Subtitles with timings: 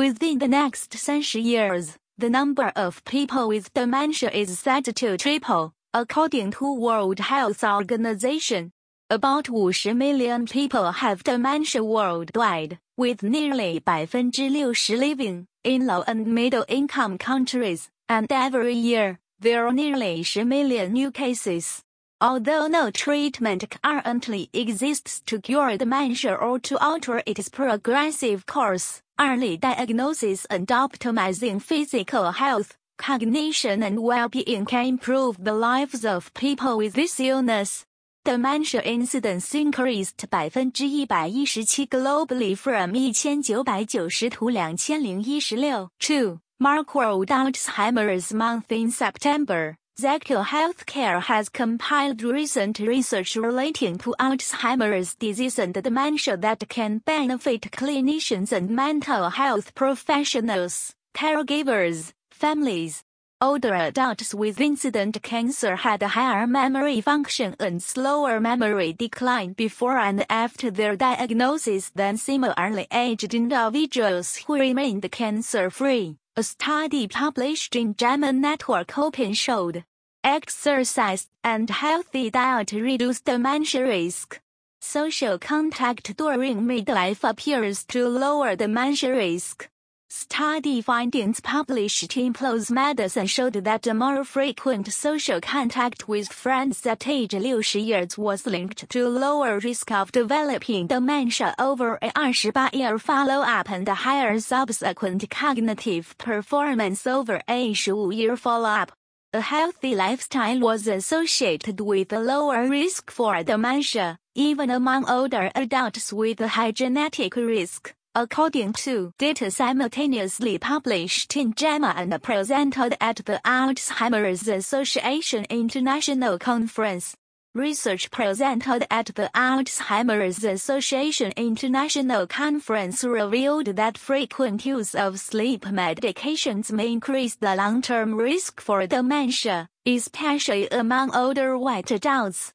[0.00, 5.74] Within the next 30 years, the number of people with dementia is set to triple,
[5.92, 8.72] according to World Health Organization.
[9.10, 14.48] About 50 million people have dementia worldwide, with nearly 60
[14.96, 20.94] living in low and middle income countries, and every year, there are nearly 10 million
[20.94, 21.82] new cases.
[22.22, 29.56] Although no treatment currently exists to cure dementia or to alter its progressive course, early
[29.56, 36.92] diagnosis and optimizing physical health, cognition and well-being can improve the lives of people with
[36.92, 37.86] this illness.
[38.26, 45.88] Dementia incidence increased 117 globally from 1990 to 2016.
[45.98, 46.40] 2.
[46.58, 49.78] Mark World Alzheimer's Month in September.
[49.98, 57.62] Zecchio Healthcare has compiled recent research relating to Alzheimer's disease and dementia that can benefit
[57.72, 63.02] clinicians and mental health professionals, caregivers, families,
[63.42, 70.26] Older adults with incident cancer had higher memory function and slower memory decline before and
[70.28, 76.19] after their diagnosis than similarly aged individuals who remained cancer-free.
[76.40, 79.84] A study published in JAMA Network Open showed
[80.24, 84.40] exercise and healthy diet reduce dementia risk.
[84.80, 89.68] Social contact during midlife appears to lower dementia risk.
[90.12, 97.06] Study findings published in PLOS Medicine showed that more frequent social contact with friends at
[97.06, 103.70] age 60 years was linked to lower risk of developing dementia over a 28-year follow-up
[103.70, 108.90] and higher subsequent cognitive performance over a 15-year follow-up.
[109.32, 116.12] A healthy lifestyle was associated with a lower risk for dementia, even among older adults
[116.12, 123.16] with a high genetic risk according to data simultaneously published in JAMA and presented at
[123.24, 127.14] the Alzheimer's Association International Conference.
[127.54, 136.72] Research presented at the Alzheimer's Association International Conference revealed that frequent use of sleep medications
[136.72, 142.52] may increase the long-term risk for dementia, especially among older white adults.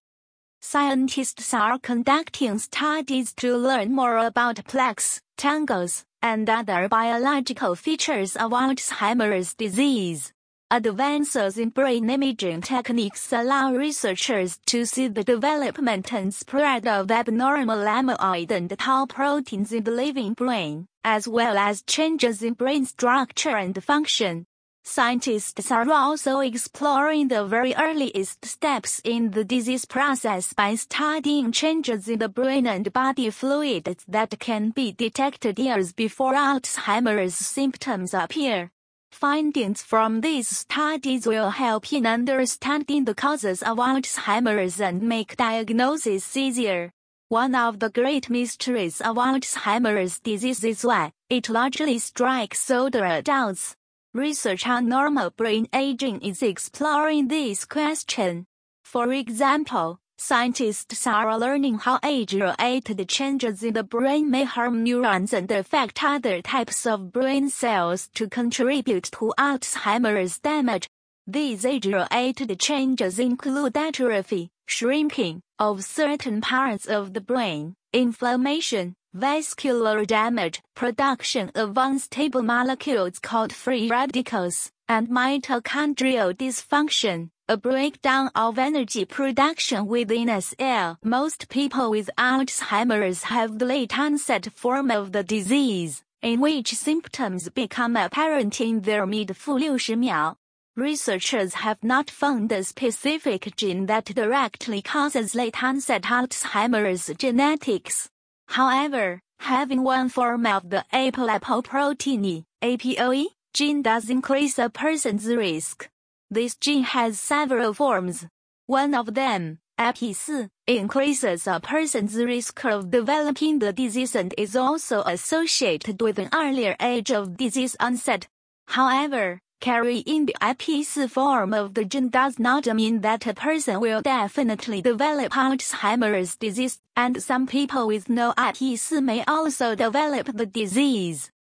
[0.67, 8.51] Scientists are conducting studies to learn more about plaques, tangles, and other biological features of
[8.51, 10.33] Alzheimer's disease.
[10.71, 17.85] Advances in brain imaging techniques allow researchers to see the development and spread of abnormal
[17.85, 23.55] amyloid and tau proteins in the living brain, as well as changes in brain structure
[23.55, 24.47] and function.
[24.87, 32.07] Scientists are also exploring the very earliest steps in the disease process by studying changes
[32.07, 38.69] in the brain and body fluids that can be detected years before Alzheimer's symptoms appear.
[39.11, 46.37] Findings from these studies will help in understanding the causes of Alzheimer's and make diagnosis
[46.37, 46.91] easier.
[47.29, 53.75] One of the great mysteries of Alzheimer's disease is why it largely strikes older adults.
[54.15, 58.45] Research on normal brain aging is exploring this question.
[58.85, 65.51] For example, scientists are learning how age-related changes in the brain may harm neurons and
[65.51, 70.87] affect other types of brain cells to contribute to Alzheimer's damage.
[71.27, 80.61] These age-related changes include atrophy, shrinking of certain parts of the brain, inflammation, vascular damage,
[80.75, 89.87] production of unstable molecules called free radicals, and mitochondrial dysfunction, a breakdown of energy production
[89.87, 90.97] within a cell.
[91.01, 97.47] Most people with Alzheimer's have the late onset form of the disease, in which symptoms
[97.47, 100.35] become apparent in their mid-60
[100.75, 108.09] Researchers have not found a specific gene that directly causes late onset Alzheimer's genetics.
[108.47, 115.89] However, having one form of the apolipoprotein, APOE, gene does increase a person's risk.
[116.29, 118.25] This gene has several forms.
[118.65, 125.01] One of them, AP4, increases a person's risk of developing the disease and is also
[125.03, 128.27] associated with an earlier age of disease onset.
[128.67, 133.99] However, Carrying the AP4 form of the gene does not mean that a person will
[133.99, 141.31] definitely develop Alzheimer's disease, and some people with no AP4 may also develop the disease.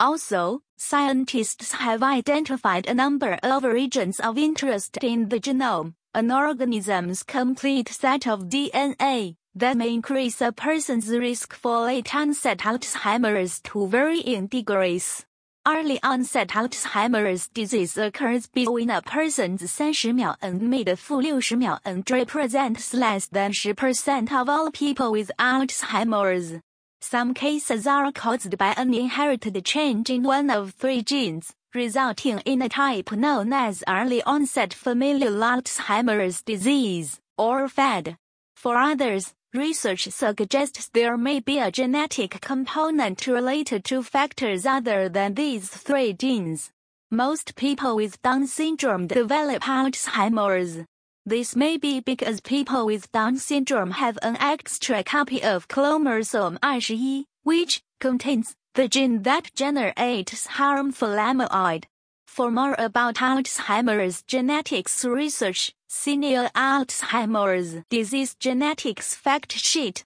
[0.00, 7.22] Also, scientists have identified a number of regions of interest in the genome, an organism's
[7.22, 13.86] complete set of DNA, that may increase a person's risk for late onset Alzheimer's to
[13.86, 15.24] varying degrees.
[15.72, 23.26] Early onset Alzheimer's disease occurs between a person's 30秒 and mid 60秒 and represents less
[23.26, 26.60] than 10% of all people with Alzheimer's.
[27.00, 32.62] Some cases are caused by an inherited change in one of three genes, resulting in
[32.62, 38.16] a type known as early onset familial Alzheimer's disease, or FAD.
[38.56, 45.34] For others, Research suggests there may be a genetic component related to factors other than
[45.34, 46.70] these three genes.
[47.10, 50.84] Most people with Down syndrome develop Alzheimer's.
[51.26, 57.24] This may be because people with Down syndrome have an extra copy of chromosome 21,
[57.42, 61.86] which contains the gene that generates harmful amyloid.
[62.28, 70.04] For more about Alzheimer's genetics research, Senior Alzheimer's Disease Genetics Fact Sheet.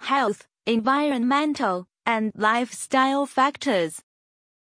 [0.00, 4.00] Health, environmental, and lifestyle factors.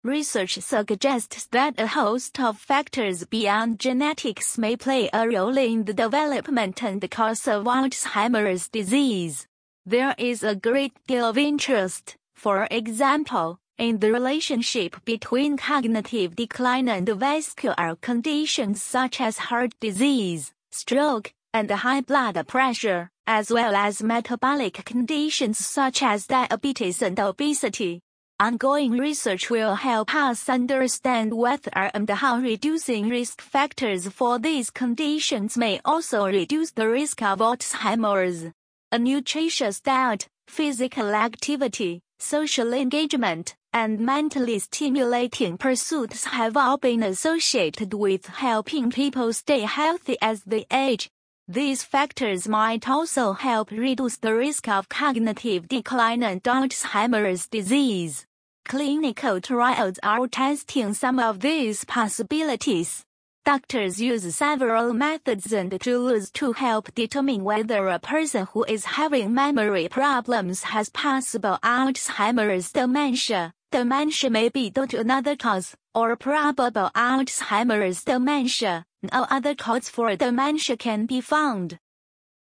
[0.04, 5.94] Research suggests that a host of factors beyond genetics may play a role in the
[5.94, 9.46] development and cause of Alzheimer's disease.
[9.86, 16.90] There is a great deal of interest, for example, in the relationship between cognitive decline
[16.90, 24.02] and vascular conditions such as heart disease, stroke, and high blood pressure, as well as
[24.02, 28.02] metabolic conditions such as diabetes and obesity.
[28.40, 35.58] Ongoing research will help us understand whether and how reducing risk factors for these conditions
[35.58, 38.52] may also reduce the risk of Alzheimer's.
[38.92, 47.94] A nutritious diet, physical activity, social engagement, and mentally stimulating pursuits have all been associated
[47.94, 51.10] with helping people stay healthy as they age.
[51.48, 58.26] These factors might also help reduce the risk of cognitive decline and Alzheimer's disease.
[58.66, 63.06] Clinical trials are testing some of these possibilities.
[63.46, 69.34] Doctors use several methods and tools to help determine whether a person who is having
[69.34, 73.54] memory problems has possible Alzheimer's dementia.
[73.70, 78.86] Dementia may be due to another cause, or probable Alzheimer's dementia.
[79.04, 81.78] No other cause for dementia can be found.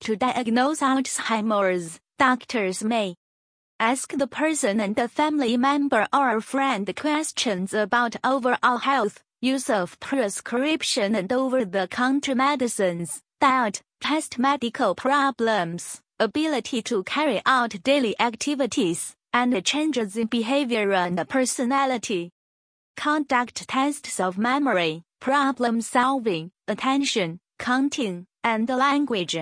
[0.02, 3.14] To diagnose Alzheimer's, doctors may
[3.80, 9.98] ask the person and the family member or friend questions about overall health, use of
[10.00, 19.64] prescription and over-the-counter medicines, diet, test medical problems, ability to carry out daily activities, and
[19.64, 22.30] changes in behavior and personality.
[22.96, 29.36] Conduct tests of memory, problem solving, attention, counting, and language.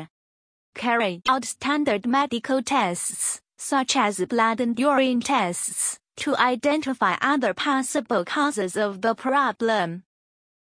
[0.74, 8.24] Carry out standard medical tests, such as blood and urine tests, to identify other possible
[8.24, 10.04] causes of the problem.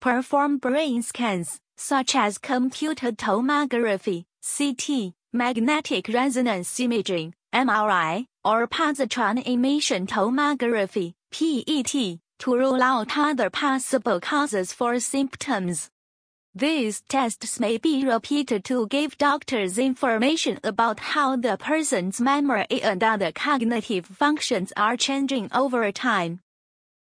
[0.02, 10.08] Perform brain scans, such as computed tomography, CT, magnetic resonance imaging, MRI, or positron emission
[10.08, 15.88] tomography, PET, to rule out other possible causes for symptoms.
[16.56, 23.02] These tests may be repeated to give doctors information about how the person's memory and
[23.04, 26.40] other cognitive functions are changing over time.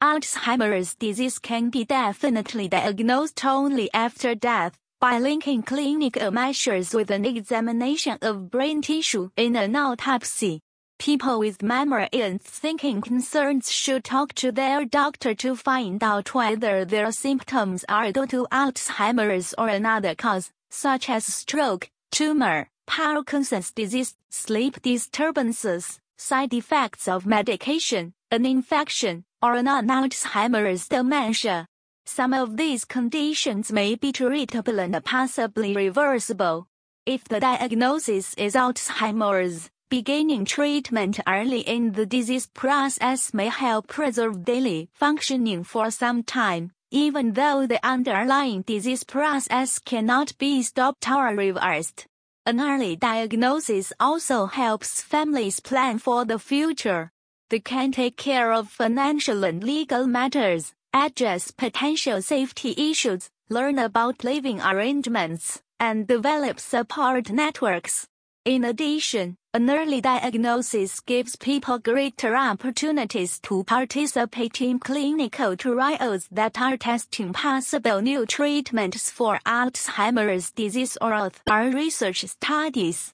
[0.02, 7.24] Alzheimer's disease can be definitely diagnosed only after death by linking clinical measures with an
[7.24, 10.60] examination of brain tissue in an autopsy.
[10.98, 16.84] People with memory and thinking concerns should talk to their doctor to find out whether
[16.84, 24.16] their symptoms are due to Alzheimer's or another cause, such as stroke, tumor, Parkinson's disease,
[24.30, 31.69] sleep disturbances, side effects of medication, an infection, or an non-Alzheimer's dementia.
[32.10, 36.68] Some of these conditions may be treatable and possibly reversible.
[37.06, 44.44] If the diagnosis is Alzheimer's, Beginning treatment early in the disease process may help preserve
[44.44, 51.36] daily functioning for some time, even though the underlying disease process cannot be stopped or
[51.36, 52.08] reversed.
[52.46, 57.12] An early diagnosis also helps families plan for the future.
[57.50, 64.24] They can take care of financial and legal matters, address potential safety issues, learn about
[64.24, 68.08] living arrangements, and develop support networks.
[68.46, 76.60] In addition, an early diagnosis gives people greater opportunities to participate in clinical trials that
[76.60, 83.14] are testing possible new treatments for Alzheimer's disease or other research studies.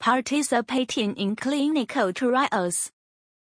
[0.00, 2.90] Participating in clinical trials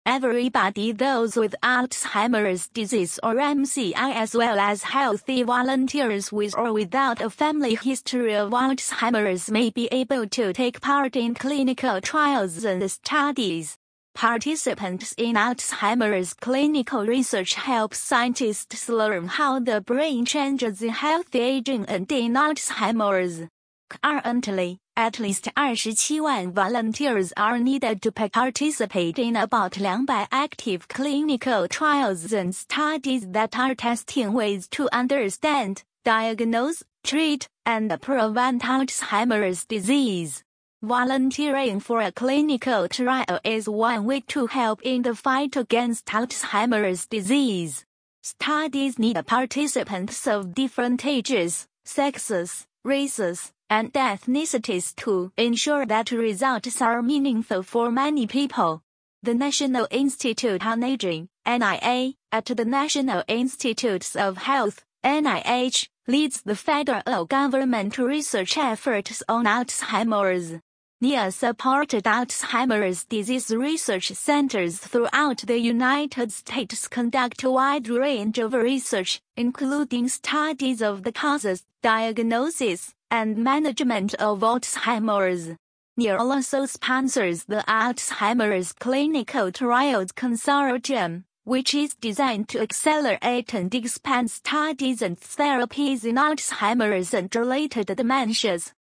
[0.05, 7.21] Everybody those with Alzheimer's disease or MCI as well as healthy volunteers with or without
[7.21, 12.91] a family history of Alzheimer's may be able to take part in clinical trials and
[12.91, 13.77] studies.
[14.13, 21.85] Participants in Alzheimer's clinical research help scientists learn how the brain changes in healthy aging
[21.85, 23.47] and in Alzheimer's.
[23.89, 32.31] Currently, at least 27万 volunteers are needed to participate in about 200 active clinical trials
[32.31, 40.43] and studies that are testing ways to understand, diagnose, treat, and prevent Alzheimer's disease.
[40.83, 47.07] Volunteering for a clinical trial is one way to help in the fight against Alzheimer's
[47.07, 47.83] disease.
[48.21, 57.01] Studies need participants of different ages, sexes, races, and ethnicities to ensure that results are
[57.01, 58.83] meaningful for many people.
[59.23, 66.55] The National Institute on Aging, NIA, at the National Institutes of Health, NIH, leads the
[66.55, 70.59] federal government research efforts on Alzheimer's.
[71.01, 78.53] NIA supported Alzheimer's disease research centers throughout the United States conduct a wide range of
[78.53, 85.55] research, including studies of the causes, diagnosis, and management of Alzheimer's.
[85.97, 94.31] NIA also sponsors the Alzheimer's Clinical Trials Consortium, which is designed to accelerate and expand
[94.31, 98.71] studies and therapies in Alzheimer's and related dementias.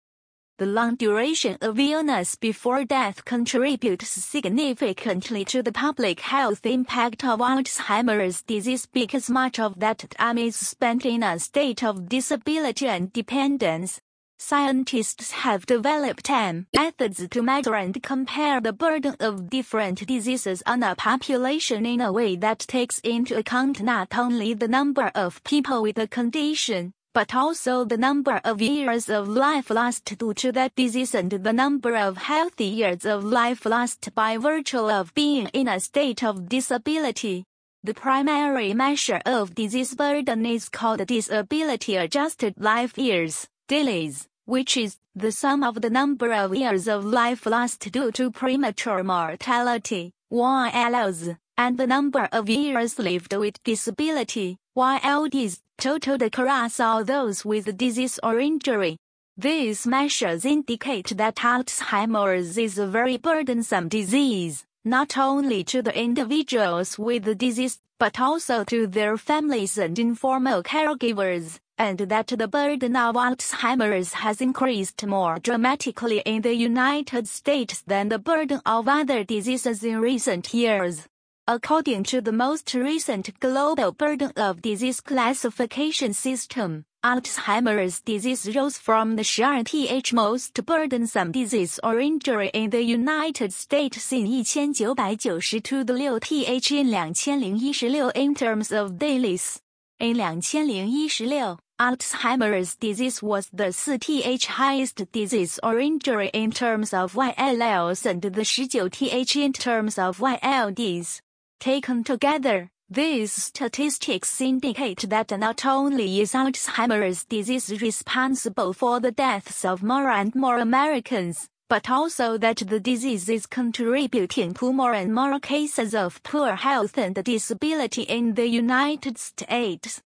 [0.56, 7.40] The long duration of illness before death contributes significantly to the public health impact of
[7.40, 13.12] Alzheimer's disease because much of that time is spent in a state of disability and
[13.12, 14.00] dependence.
[14.44, 16.28] Scientists have developed
[16.74, 22.12] methods to measure and compare the burden of different diseases on a population in a
[22.12, 27.32] way that takes into account not only the number of people with a condition, but
[27.36, 31.96] also the number of years of life lost due to that disease and the number
[31.96, 37.44] of healthy years of life lost by virtue of being in a state of disability.
[37.84, 44.96] The primary measure of disease burden is called disability adjusted life years, DALYs which is
[45.14, 51.36] the sum of the number of years of life lost due to premature mortality, YLLs,
[51.56, 58.18] and the number of years lived with disability, YLDs, totaled across all those with disease
[58.22, 58.96] or injury.
[59.36, 66.98] These measures indicate that Alzheimer's is a very burdensome disease, not only to the individuals
[66.98, 72.94] with the disease, but also to their families and informal caregivers and that the burden
[72.94, 79.24] of Alzheimer's has increased more dramatically in the United States than the burden of other
[79.24, 81.08] diseases in recent years.
[81.48, 89.16] According to the most recent Global Burden of Disease Classification System, Alzheimer's disease rose from
[89.16, 95.94] the 12th most burdensome disease or injury in the United States in 1990 to the
[95.94, 99.60] 6th in 2016 in terms of DALYs.
[99.98, 108.06] In 2016, Alzheimer's disease was the 4th highest disease or injury in terms of YLLs
[108.06, 111.20] and the 19th in terms of YLDs.
[111.58, 119.64] Taken together, these statistics indicate that not only is Alzheimer's disease responsible for the deaths
[119.64, 125.14] of more and more Americans, but also that the disease is contributing to more and
[125.14, 130.02] more cases of poor health and disability in the United States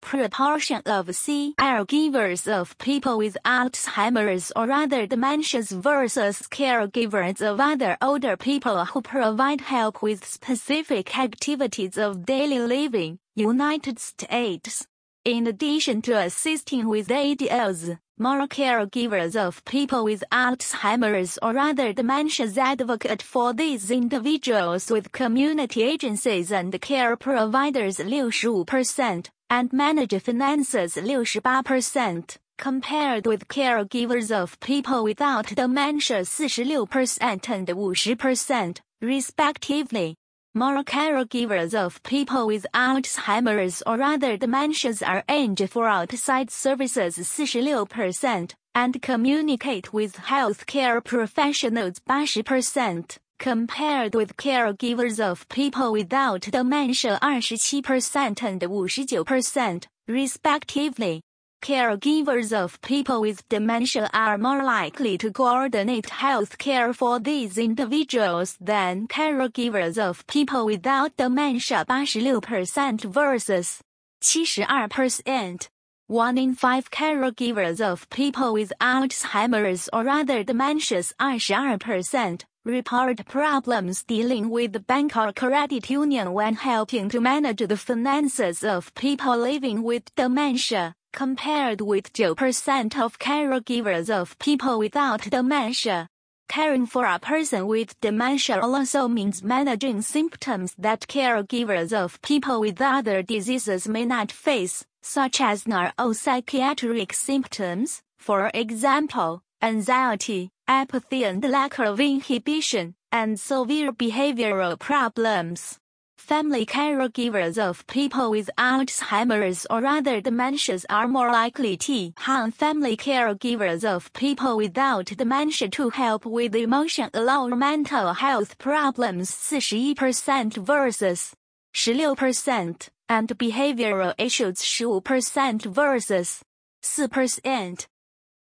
[0.00, 8.36] proportion of caregivers of people with Alzheimer's or other dementias versus caregivers of other older
[8.36, 14.86] people who provide help with specific activities of daily living, United States.
[15.24, 22.56] In addition to assisting with ADLs, more caregivers of people with Alzheimer's or other dementias
[22.56, 32.36] advocate for these individuals with community agencies and care providers 65%, and manage finances 68%,
[32.58, 40.16] compared with caregivers of people without dementia 46% and 50%, respectively.
[40.54, 48.54] More caregivers of people with Alzheimer's or other dementias are arranged for outside services 46%,
[48.74, 58.60] and communicate with healthcare professionals 80% compared with caregivers of people without dementia 27% and
[58.60, 61.22] 59%, respectively.
[61.62, 68.56] Caregivers of people with dementia are more likely to coordinate health care for these individuals
[68.60, 73.80] than caregivers of people without dementia 86% versus
[74.22, 75.68] 72%.
[76.06, 84.50] One in five caregivers of people with Alzheimer's or other dementias 22% report problems dealing
[84.50, 89.82] with the bank or credit union when helping to manage the finances of people living
[89.82, 96.06] with dementia compared with 2% of caregivers of people without dementia.
[96.50, 102.80] Caring for a person with dementia also means managing symptoms that caregivers of people with
[102.80, 111.78] other diseases may not face, such as neuropsychiatric symptoms, for example, anxiety, apathy and lack
[111.78, 115.78] of inhibition, and severe behavioral problems.
[116.18, 122.98] Family caregivers of people with Alzheimer's or other dementias are more likely to harm family
[122.98, 131.32] caregivers of people without dementia to help with emotional or mental health problems 41% versus
[131.74, 136.42] 16%, and behavioral issues 15% versus
[136.82, 137.86] 4%.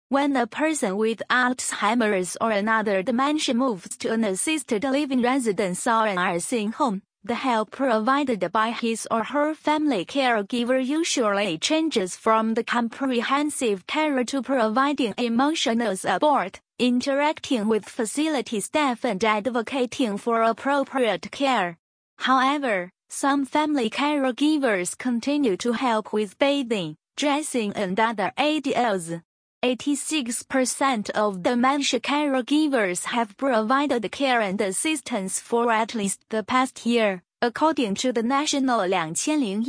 [0.09, 6.07] When a person with Alzheimer's or another dementia moves to an assisted living residence or
[6.07, 12.55] an nursing home, the help provided by his or her family caregiver usually changes from
[12.55, 21.33] the comprehensive care to providing emotional support, interacting with facility staff and advocating for appropriate
[21.33, 21.79] care.
[22.19, 29.21] However, some family caregivers continue to help with bathing, dressing and other ADLs.
[29.65, 37.23] 86% of dementia caregivers have provided care and assistance for at least the past year,
[37.41, 39.63] according to the National 2014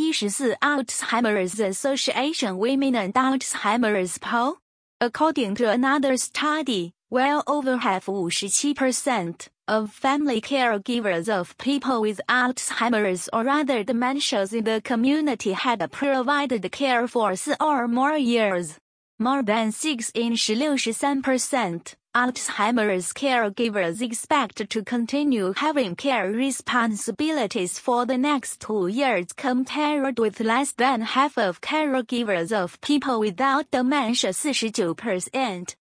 [0.62, 4.58] Alzheimer's Association Women and Alzheimer's poll.
[5.00, 13.30] According to another study, well over half 57% of family caregivers of people with Alzheimer's
[13.32, 18.78] or other dementias in the community had provided care for four or more years.
[19.20, 21.96] More than 6 in 63%.
[22.16, 30.40] Alzheimer's caregivers expect to continue having care responsibilities for the next two years compared with
[30.40, 35.76] less than half of caregivers of people without dementia 49%.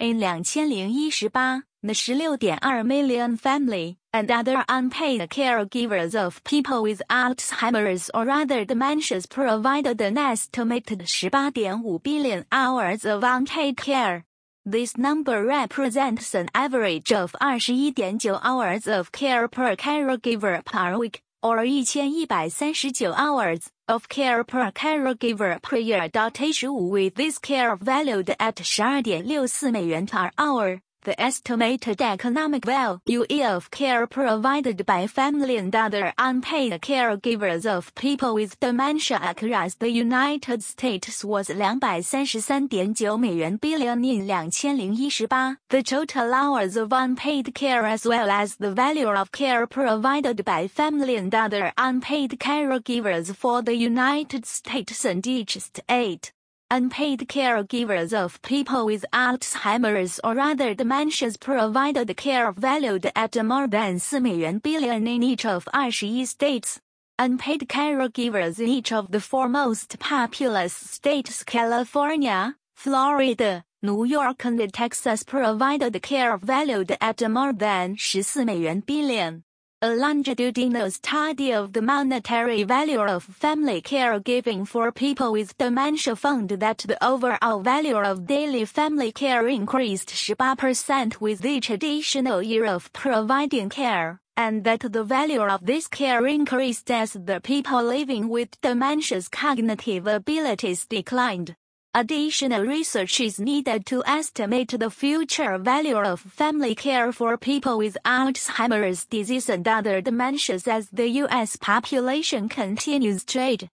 [0.00, 8.28] In 2018, the 16.2 million family and other unpaid caregivers of people with Alzheimer's or
[8.28, 14.24] other dementias provided an estimated 18.5 billion hours of unpaid care.
[14.66, 21.56] This number represents an average of 21.9 hours of care per caregiver per week, or
[21.56, 26.08] 1139 hours of care per caregiver per year.
[26.08, 30.83] 15with this care valued at 12.64美元 per hour.
[31.04, 38.32] The estimated economic value of care provided by family and other unpaid caregivers of people
[38.32, 45.58] with dementia across the United States was 233.9美元 billion in 2018.
[45.68, 50.66] The total hours of unpaid care as well as the value of care provided by
[50.68, 56.32] family and other unpaid caregivers for the United States and each state
[56.70, 63.98] unpaid caregivers of people with Alzheimer's or other dementias provided care valued at more than
[63.98, 66.80] 4 million billion in each of 21 states.
[67.18, 74.72] Unpaid caregivers in each of the four most populous states California, Florida, New York and
[74.72, 79.44] Texas provided care valued at more than 14 million billion.
[79.84, 86.48] A longitudinal study of the monetary value of family caregiving for people with dementia found
[86.48, 92.90] that the overall value of daily family care increased 18% with each additional year of
[92.94, 98.58] providing care, and that the value of this care increased as the people living with
[98.62, 101.56] dementia's cognitive abilities declined.
[101.96, 107.96] Additional research is needed to estimate the future value of family care for people with
[108.04, 111.54] Alzheimer's disease and other dementias as the U.S.
[111.54, 113.68] population continues to age.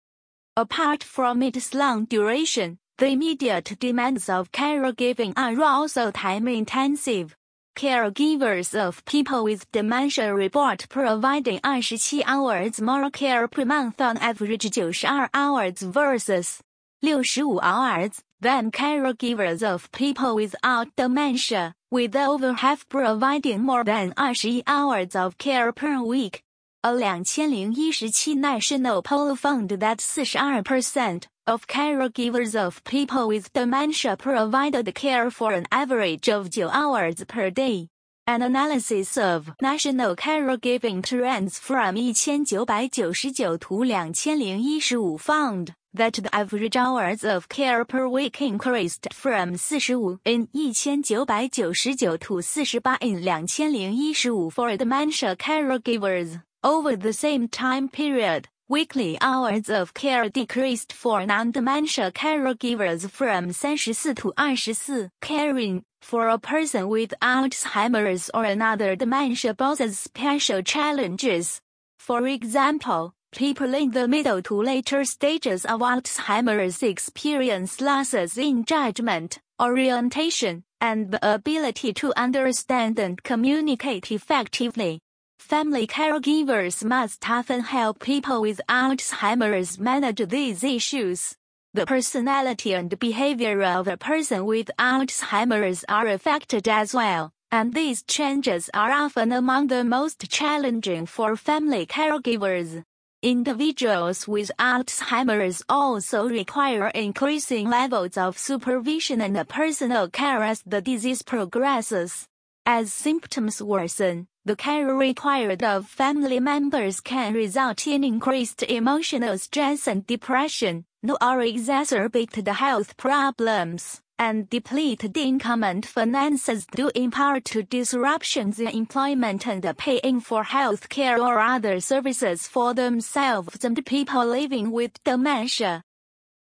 [0.55, 7.35] Apart from its long duration, the immediate demands of caregiving are also time-intensive.
[7.77, 14.75] Caregivers of people with dementia report providing 27 hours more care per month on average
[14.75, 16.59] 92 hours versus
[17.03, 24.63] 65 hours, then caregivers of people without dementia, with over half providing more than 20
[24.65, 26.41] hours of care per week.
[26.83, 35.29] A 2017 National poll found that 42% of caregivers of people with dementia provided care
[35.29, 37.89] for an average of 9 hours per day.
[38.25, 47.23] An analysis of national caregiving trends from 1999 to 2015 found that the average hours
[47.23, 55.35] of care per week increased from 45 in 1999 to 48 in 2015 for dementia
[55.35, 56.41] caregivers.
[56.63, 64.13] Over the same time period, weekly hours of care decreased for non-dementia caregivers from 34
[64.13, 65.11] to 24.
[65.21, 71.59] Caring for a person with Alzheimer's or another dementia poses special challenges.
[71.99, 79.39] For example, people in the middle to later stages of Alzheimer's experience losses in judgment,
[79.61, 84.99] orientation, and the ability to understand and communicate effectively.
[85.39, 91.35] Family caregivers must often help people with Alzheimer's manage these issues.
[91.73, 98.03] The personality and behavior of a person with Alzheimer's are affected as well, and these
[98.03, 102.83] changes are often among the most challenging for family caregivers.
[103.23, 111.23] Individuals with Alzheimer's also require increasing levels of supervision and personal care as the disease
[111.23, 112.27] progresses.
[112.67, 119.87] As symptoms worsen, the care required of family members can result in increased emotional stress
[119.87, 127.11] and depression, nor exacerbate the health problems, and deplete the income and finances due in
[127.11, 133.63] part to disruptions in employment and paying for health care or other services for themselves
[133.63, 135.83] and people living with dementia.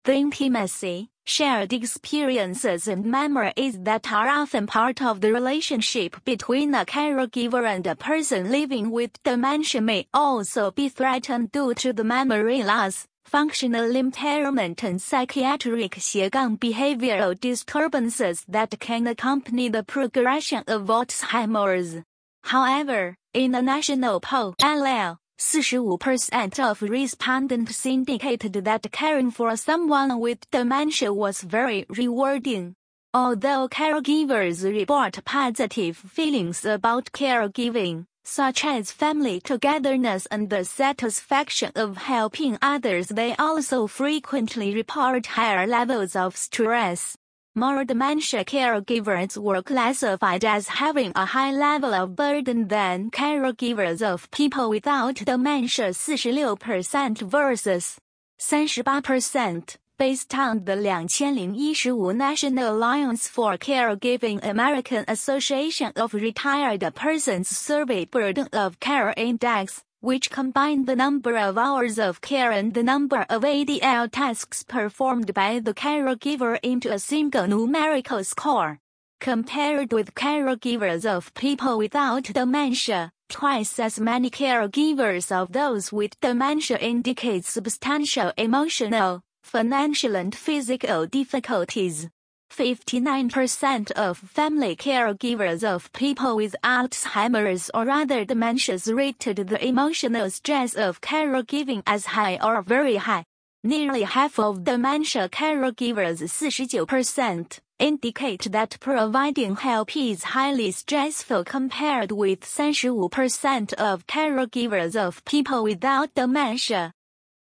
[0.06, 6.86] The intimacy, shared experiences and memories that are often part of the relationship between a
[6.86, 12.64] caregiver and a person living with dementia may also be threatened due to the memory
[12.64, 22.04] loss, functional impairment and psychiatric behavioral disturbances that can accompany the progression of Alzheimer's.
[22.43, 30.48] However, in the national poll, LL 45% of respondents indicated that caring for someone with
[30.52, 32.76] dementia was very rewarding.
[33.15, 41.98] Although caregivers report positive feelings about caregiving, such as family togetherness and the satisfaction of
[41.98, 47.16] helping others, they also frequently report higher levels of stress.
[47.56, 54.32] More dementia caregivers were classified as having a high level of burden than caregivers of
[54.32, 58.00] people without dementia 46% versus
[58.40, 59.78] 38%.
[60.00, 68.48] Based on the 2015 National Alliance for Caregiving American Association of Retired Persons Survey Burden
[68.54, 73.44] of Care Index, which combined the number of hours of care and the number of
[73.44, 78.80] ADL tasks performed by the caregiver into a single numerical score.
[79.22, 86.80] Compared with caregivers of people without dementia, twice as many caregivers of those with dementia
[86.80, 92.10] indicate substantial emotional, financial and physical difficulties.
[92.52, 100.76] 59% of family caregivers of people with Alzheimer's or other dementias rated the emotional stress
[100.76, 103.26] of caregiving as high or very high.
[103.64, 112.42] Nearly half of dementia caregivers 49% indicate that providing help is highly stressful compared with
[112.42, 116.94] 35% of caregivers of people without dementia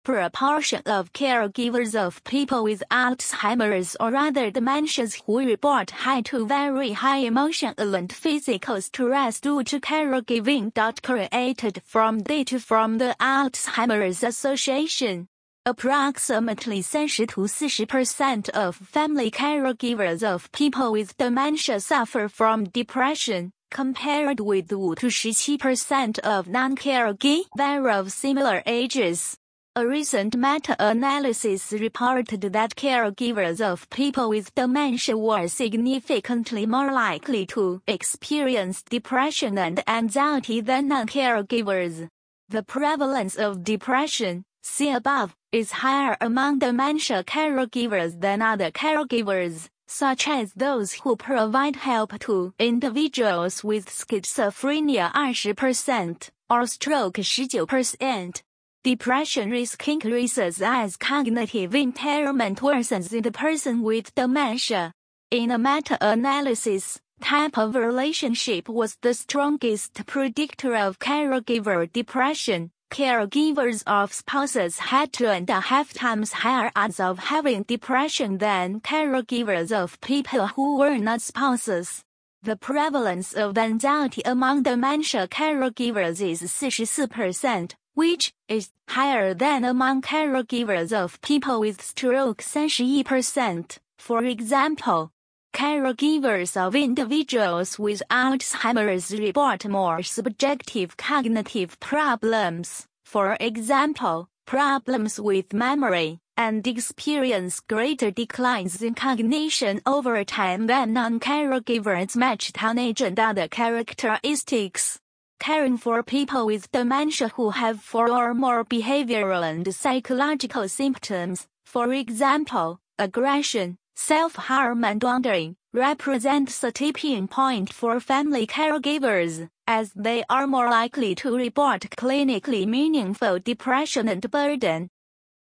[0.04, 6.94] proportion of caregivers of people with Alzheimer's or other dementias who report high to very
[6.94, 10.72] high emotional and physical stress due to caregiving.
[11.04, 15.28] Created from data from the Alzheimer's Association.
[15.66, 24.40] Approximately 30 to 40% of family caregivers of people with dementia suffer from depression, compared
[24.40, 29.38] with 2 to 17% of non-caregivers of similar ages.
[29.74, 37.82] A recent meta-analysis reported that caregivers of people with dementia were significantly more likely to
[37.88, 42.10] experience depression and anxiety than non-caregivers.
[42.50, 50.28] The prevalence of depression, see above, is higher among dementia caregivers than other caregivers, such
[50.28, 58.42] as those who provide help to individuals with schizophrenia 20% or stroke 19%.
[58.84, 64.91] Depression risk increases as cognitive impairment worsens in the person with dementia.
[65.30, 72.72] In a meta-analysis, type of relationship was the strongest predictor of caregiver depression.
[72.89, 78.82] Caregivers of spouses had two and a half times higher odds of having depression than
[78.82, 82.04] caregivers of people who were not spouses.
[82.41, 90.92] The prevalence of anxiety among dementia caregivers is 44%, which is higher than among caregivers
[90.92, 93.78] of people with stroke 31%.
[94.00, 95.12] For example,
[95.54, 106.18] Caregivers of individuals with Alzheimer's report more subjective cognitive problems, for example, problems with memory,
[106.38, 113.48] and experience greater declines in cognition over time than non-caregivers matched on age and other
[113.48, 115.01] characteristics.
[115.42, 121.92] Caring for people with dementia who have four or more behavioral and psychological symptoms, for
[121.94, 130.48] example, aggression, Self-harm and wandering represents a tipping point for family caregivers, as they are
[130.48, 134.90] more likely to report clinically meaningful depression and burden.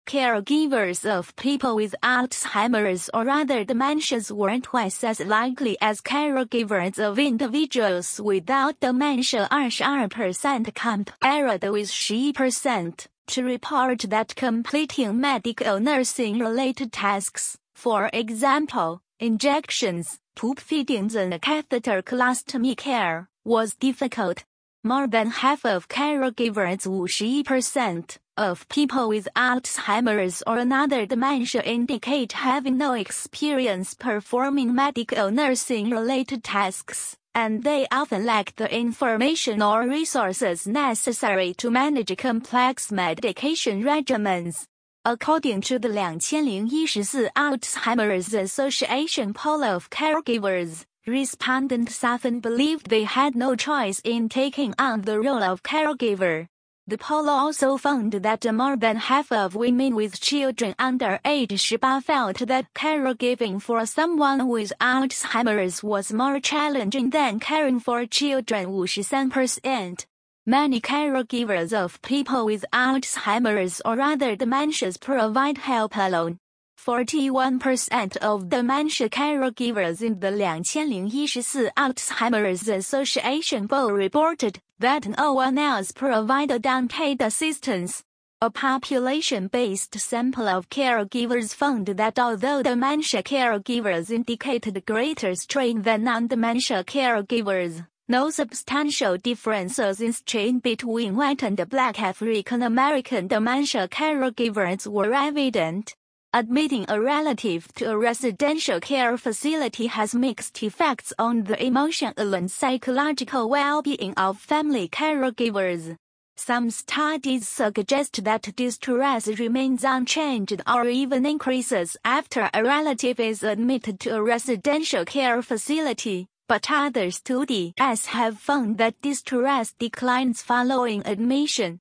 [0.05, 7.17] Caregivers of people with Alzheimer's or other dementias were twice as likely as caregivers of
[7.17, 17.57] individuals without dementia 22% compared with 10% to report that completing medical nursing related tasks
[17.83, 24.45] for example, injections, tube feedings and catheter colostomy care was difficult.
[24.83, 32.77] More than half of caregivers 50% of people with Alzheimer's or another dementia indicate having
[32.77, 40.65] no experience performing medical nursing related tasks, and they often lack the information or resources
[40.65, 44.65] necessary to manage complex medication regimens.
[45.05, 53.55] According to the 2014 Alzheimer's Association poll of caregivers, respondents often believed they had no
[53.55, 56.47] choice in taking on the role of caregiver.
[56.85, 62.01] The poll also found that more than half of women with children under age 18
[62.01, 70.05] felt that caregiving for someone with Alzheimer's was more challenging than caring for children 53%.
[70.45, 76.39] Many caregivers of people with Alzheimer's or other dementias provide help alone.
[76.85, 85.93] 41% of dementia caregivers in the 2014 Alzheimer's Association poll reported that no one else
[85.93, 88.03] provided unpaid assistance.
[88.41, 96.83] A population-based sample of caregivers found that although dementia caregivers indicated greater strain than non-dementia
[96.83, 105.13] caregivers, no substantial differences in strain between white and black African American dementia caregivers were
[105.13, 105.95] evident.
[106.35, 112.49] Admitting a relative to a residential care facility has mixed effects on the emotional and
[112.49, 115.95] psychological well-being of family caregivers.
[116.35, 123.99] Some studies suggest that distress remains unchanged or even increases after a relative is admitted
[123.99, 127.73] to a residential care facility but other studies
[128.07, 131.79] have found that distress declines following admission.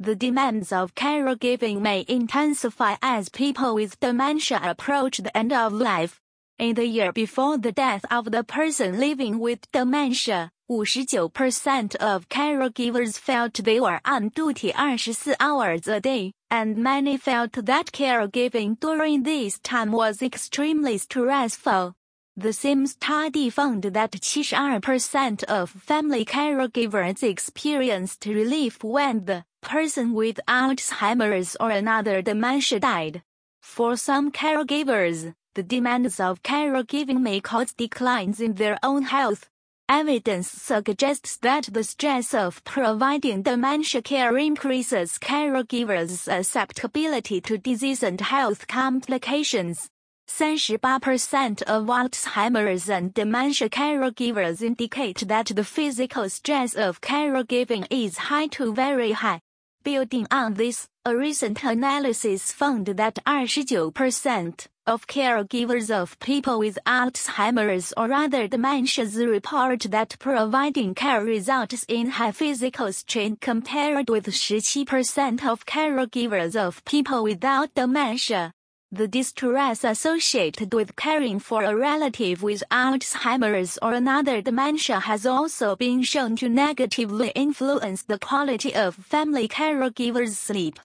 [0.00, 6.20] The demands of caregiving may intensify as people with dementia approach the end of life.
[6.56, 13.18] In the year before the death of the person living with dementia, 59% of caregivers
[13.18, 19.24] felt they were on duty 24 hours a day, and many felt that caregiving during
[19.24, 21.96] this time was extremely stressful.
[22.36, 30.40] The same study found that 72% of family caregivers experienced relief when the person with
[30.48, 33.22] Alzheimer's or another dementia died.
[33.62, 39.48] For some caregivers, the demands of caregiving may cause declines in their own health.
[39.88, 48.20] Evidence suggests that the stress of providing dementia care increases caregivers' susceptibility to disease and
[48.20, 49.88] health complications.
[50.28, 58.46] 38% of Alzheimer's and dementia caregivers indicate that the physical stress of caregiving is high
[58.48, 59.40] to very high.
[59.88, 67.94] Building on this, a recent analysis found that 29% of caregivers of people with Alzheimer's
[67.96, 75.46] or other dementias report that providing care results in high physical strain compared with 17%
[75.46, 78.52] of caregivers of people without dementia.
[78.90, 85.76] The distress associated with caring for a relative with Alzheimer's or another dementia has also
[85.76, 90.80] been shown to negatively influence the quality of family caregivers' sleep.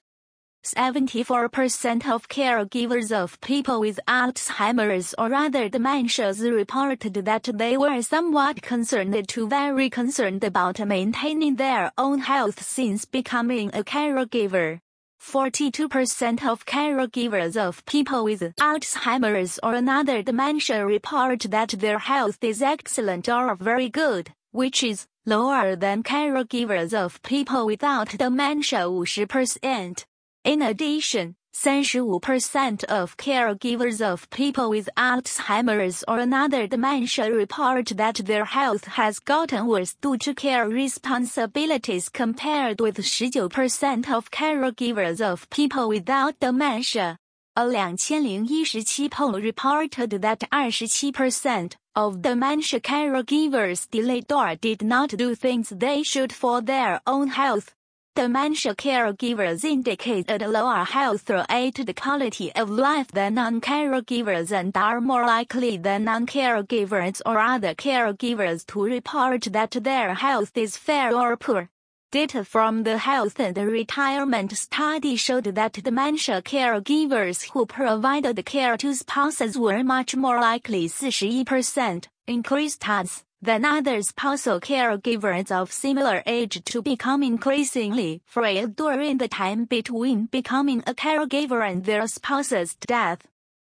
[0.66, 8.62] 74% of caregivers of people with Alzheimer's or other dementias reported that they were somewhat
[8.62, 14.82] concerned to very concerned about maintaining their own health since becoming a caregiver.
[15.24, 22.62] 42% of caregivers of people with Alzheimer's or another dementia report that their health is
[22.62, 30.06] excellent or very good, which is lower than caregivers of people without dementia 50%.
[30.44, 38.46] In addition, 35% of caregivers of people with Alzheimer's or another dementia report that their
[38.46, 45.88] health has gotten worse due to care responsibilities compared with 19% of caregivers of people
[45.88, 47.18] without dementia.
[47.56, 55.70] A 2017 poll reported that 27% of dementia caregivers delayed or did not do things
[55.70, 57.76] they should for their own health.
[58.16, 65.26] Dementia caregivers indicate a lower health and quality of life than non-caregivers and are more
[65.26, 71.72] likely than non-caregivers or other caregivers to report that their health is fair or poor.
[72.12, 78.94] Data from the Health and Retirement Study showed that dementia caregivers who provided care to
[78.94, 86.64] spouses were much more likely 41% increased odds than other spousal caregivers of similar age
[86.64, 93.20] to become increasingly frail during the time between becoming a caregiver and their spouse's death.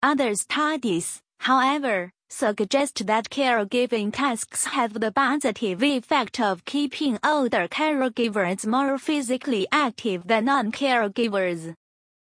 [0.02, 8.66] Other studies, however, suggest that caregiving tasks have the positive effect of keeping older caregivers
[8.66, 11.74] more physically active than non-caregivers.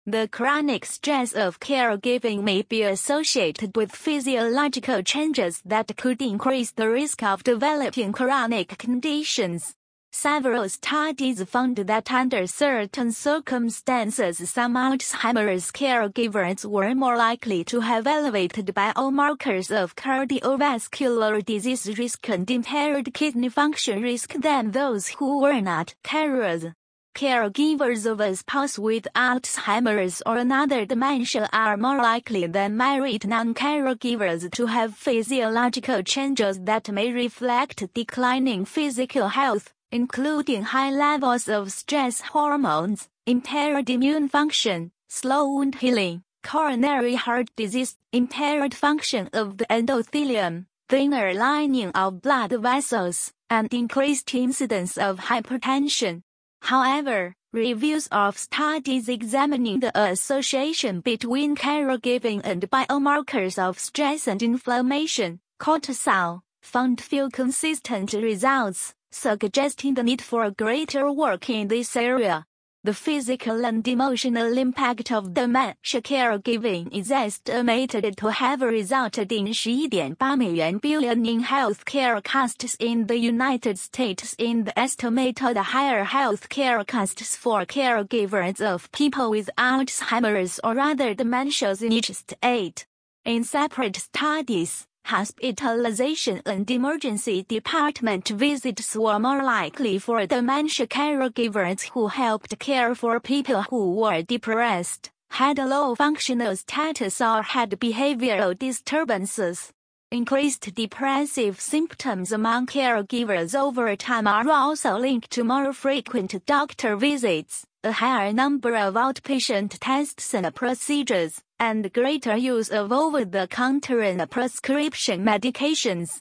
[0.07, 6.89] The chronic stress of caregiving may be associated with physiological changes that could increase the
[6.89, 9.75] risk of developing chronic conditions.
[10.11, 18.07] Several studies found that under certain circumstances some Alzheimer's caregivers were more likely to have
[18.07, 25.61] elevated biomarkers of cardiovascular disease risk and impaired kidney function risk than those who were
[25.61, 26.73] not carers.
[27.13, 34.49] Caregivers of a spouse with Alzheimer's or another dementia are more likely than married non-caregivers
[34.53, 42.21] to have physiological changes that may reflect declining physical health, including high levels of stress
[42.21, 50.65] hormones, impaired immune function, slow wound healing, coronary heart disease, impaired function of the endothelium,
[50.89, 56.23] thinner lining of blood vessels, and increased incidence of hypertension.
[56.61, 65.39] However, reviews of studies examining the association between caregiving and biomarkers of stress and inflammation,
[65.59, 72.45] cortisol, found few consistent results, suggesting the need for greater work in this area.
[72.83, 80.81] The physical and emotional impact of dementia caregiving is estimated to have resulted in 11.8
[80.81, 87.67] billion in healthcare costs in the United States in the estimated higher healthcare costs for
[87.67, 92.87] caregivers of people with Alzheimer's or other dementias in each state.
[93.23, 102.07] In separate studies, Hospitalization and emergency department visits were more likely for dementia caregivers who
[102.07, 108.57] helped care for people who were depressed, had a low functional status or had behavioral
[108.57, 109.73] disturbances.
[110.11, 117.65] Increased depressive symptoms among caregivers over time are also linked to more frequent doctor visits
[117.83, 125.23] a higher number of outpatient tests and procedures, and greater use of over-the-counter and prescription
[125.23, 126.17] medications.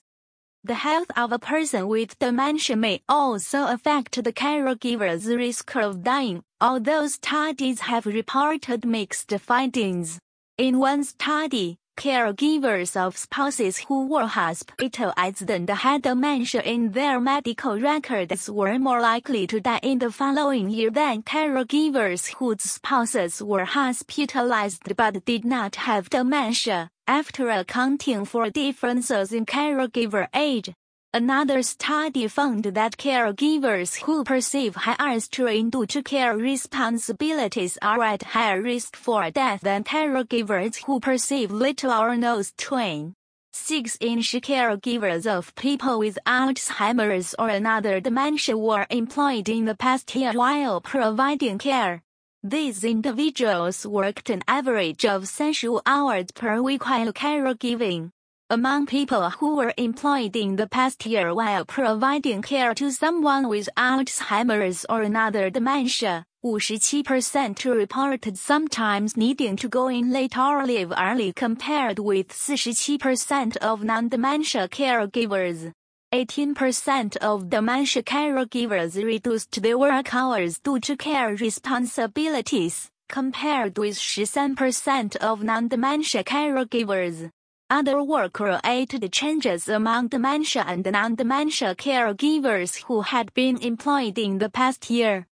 [0.64, 6.42] The health of a person with dementia may also affect the caregiver's risk of dying,
[6.61, 10.18] although studies have reported mixed findings.
[10.59, 17.78] In one study, Caregivers of spouses who were hospitalized and had dementia in their medical
[17.78, 23.66] records were more likely to die in the following year than caregivers whose spouses were
[23.66, 30.72] hospitalized but did not have dementia, after accounting for differences in caregiver age.
[31.12, 38.22] Another study found that caregivers who perceive higher strain due to care responsibilities are at
[38.22, 43.14] higher risk for death than caregivers who perceive little or no strain.
[43.52, 50.32] 6-inch caregivers of people with Alzheimer's or another dementia were employed in the past year
[50.32, 52.02] while providing care.
[52.44, 58.12] These individuals worked an average of 30 hours per week while caregiving.
[58.53, 63.68] Among people who were employed in the past year while providing care to someone with
[63.76, 71.32] Alzheimer's or another dementia, 57% reported sometimes needing to go in late or leave early
[71.32, 75.70] compared with 47% of non-dementia caregivers.
[76.12, 85.14] 18% of dementia caregivers reduced their work hours due to care responsibilities, compared with 13%
[85.18, 87.30] of non-dementia caregivers.
[87.70, 94.90] Other work-related changes among dementia and non-dementia caregivers who had been employed in the past
[94.90, 95.28] year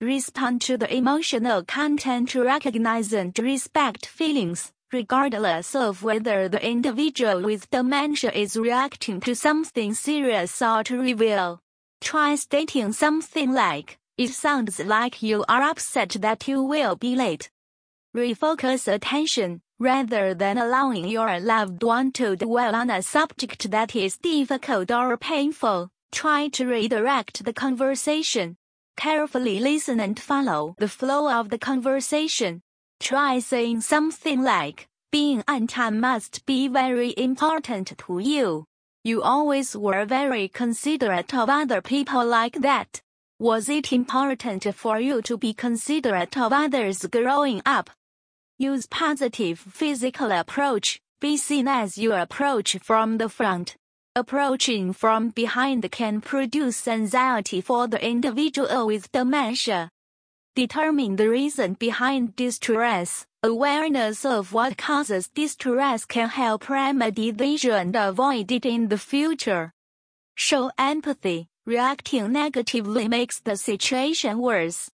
[0.00, 7.42] respond to the emotional content to recognize and respect feelings, regardless of whether the individual
[7.42, 11.58] with dementia is reacting to something serious or trivial.
[12.00, 17.50] Try stating something like, it sounds like you are upset that you will be late.
[18.16, 24.16] Refocus attention, rather than allowing your loved one to dwell on a subject that is
[24.16, 25.88] difficult or painful.
[26.12, 28.56] Try to redirect the conversation
[28.98, 32.62] Carefully listen and follow the flow of the conversation.
[32.98, 38.64] Try saying something like, being on time must be very important to you.
[39.04, 43.00] You always were very considerate of other people like that.
[43.38, 47.90] Was it important for you to be considerate of others growing up?
[48.60, 51.00] Use positive physical approach.
[51.20, 53.76] Be seen as you approach from the front.
[54.16, 59.90] Approaching from behind can produce anxiety for the individual with dementia.
[60.56, 63.24] Determine the reason behind distress.
[63.44, 68.98] Awareness of what causes distress can help remedy the issue and avoid it in the
[68.98, 69.72] future.
[70.34, 71.46] Show empathy.
[71.64, 74.90] Reacting negatively makes the situation worse.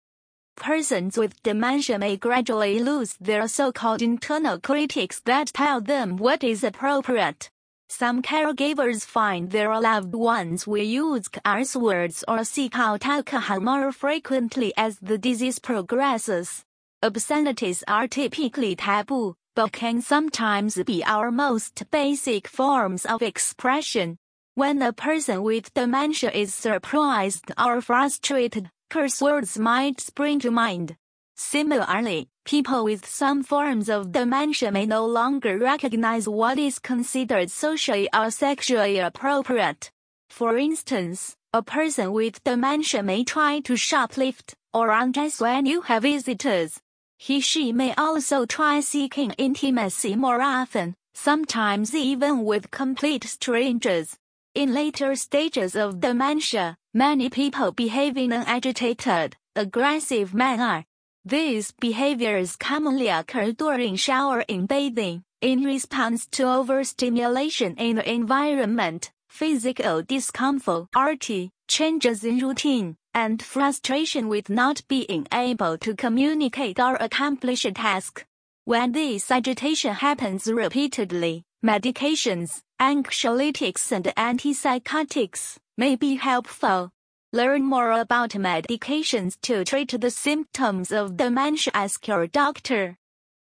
[0.56, 6.64] Persons with dementia may gradually lose their so-called internal critics that tell them what is
[6.64, 7.50] appropriate.
[7.90, 13.92] Some caregivers find their loved ones will use curse words or seek out alcohol more
[13.92, 16.64] frequently as the disease progresses.
[17.04, 24.18] Obscenities are typically taboo, but can sometimes be our most basic forms of expression.
[24.56, 30.98] When a person with dementia is surprised or frustrated, curse words might spring to mind.
[31.38, 38.10] Similarly, people with some forms of dementia may no longer recognize what is considered socially
[38.14, 39.90] or sexually appropriate.
[40.30, 46.04] For instance, a person with dementia may try to shoplift or undress when you have
[46.04, 46.78] visitors.
[47.18, 54.18] He/she may also try seeking intimacy more often, sometimes even with complete strangers.
[54.54, 60.84] In later stages of dementia, many people behave in an agitated, aggressive manner,
[61.24, 70.02] these behaviors commonly occur during showering bathing, in response to overstimulation in the environment, physical
[70.02, 77.66] discomfort, RT, changes in routine, and frustration with not being able to communicate or accomplish
[77.66, 78.26] a task.
[78.66, 86.90] When this agitation happens repeatedly, medications, anxiolytics and antipsychotics may be helpful.
[87.32, 91.72] Learn more about medications to treat the symptoms of dementia.
[91.76, 92.98] Ask your doctor.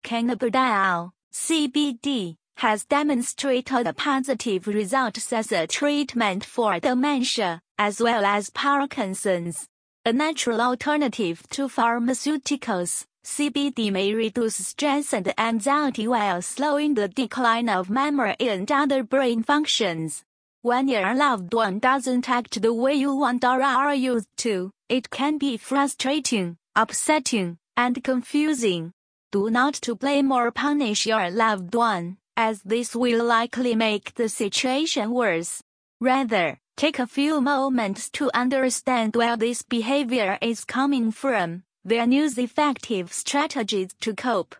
[0.04, 9.68] Cannabidiol, CBD, has demonstrated positive results as a treatment for dementia, as well as Parkinson's.
[10.04, 17.68] A natural alternative to pharmaceuticals, CBD may reduce stress and anxiety while slowing the decline
[17.68, 20.24] of memory and other brain functions.
[20.62, 25.08] When your loved one doesn't act the way you want or are used to, it
[25.08, 28.92] can be frustrating, upsetting, and confusing.
[29.30, 34.28] Do not to blame or punish your loved one, as this will likely make the
[34.28, 35.62] situation worse.
[36.00, 42.38] Rather, take a few moments to understand where this behavior is coming from, then use
[42.38, 44.54] effective strategies to cope.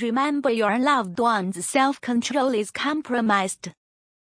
[0.00, 3.70] Remember your loved one's self-control is compromised,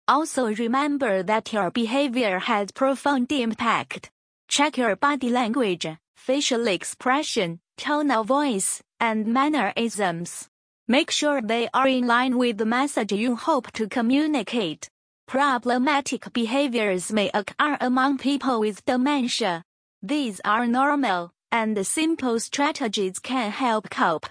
[0.08, 4.10] also remember that your behavior has profound impact.
[4.48, 5.86] Check your body language,
[6.16, 10.48] facial expression, tone of voice, and mannerisms.
[10.88, 14.88] Make sure they are in line with the message you hope to communicate.
[15.28, 19.62] Problematic behaviors may occur among people with dementia.
[20.02, 24.26] These are normal, and simple strategies can help cope.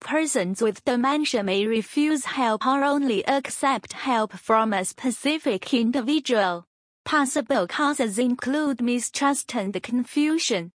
[0.00, 6.64] Persons with dementia may refuse help or only accept help from a specific individual.
[7.04, 10.72] Possible causes include mistrust and confusion.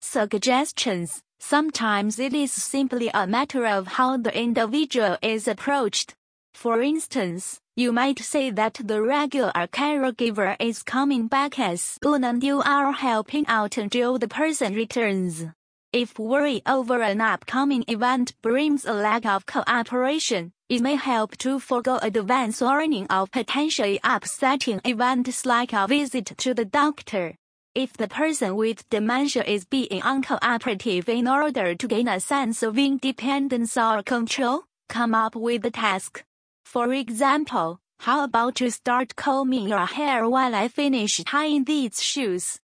[0.00, 6.14] Suggestions Sometimes it is simply a matter of how the individual is approached.
[6.56, 12.42] For instance, you might say that the regular caregiver is coming back as soon and
[12.42, 15.44] you are helping out until the person returns.
[15.92, 21.60] If worry over an upcoming event brings a lack of cooperation, it may help to
[21.60, 27.36] forego advance warning of potentially upsetting events like a visit to the doctor.
[27.74, 32.78] If the person with dementia is being uncooperative in order to gain a sense of
[32.78, 36.24] independence or control, come up with a task.
[36.66, 42.58] For example, how about you start combing your hair while I finish tying these shoes?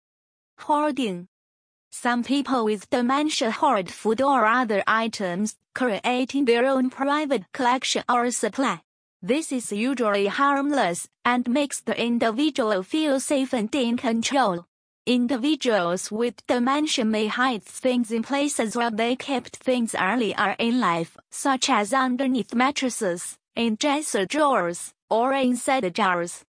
[0.60, 1.28] Hoarding.
[1.90, 8.30] Some people with dementia hoard food or other items, creating their own private collection or
[8.30, 8.80] supply.
[9.20, 14.64] This is usually harmless and makes the individual feel safe and in control.
[15.04, 21.18] Individuals with dementia may hide things in places where they kept things earlier in life,
[21.30, 26.44] such as underneath mattresses, in dresser drawers, or inside jars.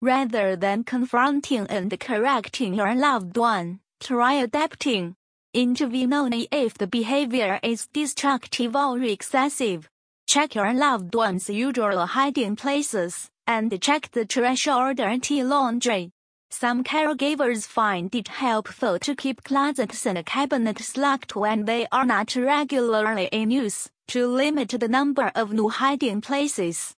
[0.00, 5.14] Rather than confronting and correcting your loved one, Try adapting.
[5.54, 9.88] Intervene only if the behavior is destructive or excessive.
[10.26, 16.10] Check your loved one's usual hiding places, and check the trash or dirty laundry.
[16.50, 22.34] Some caregivers find it helpful to keep closets and cabinets locked when they are not
[22.34, 26.94] regularly in use, to limit the number of new hiding places.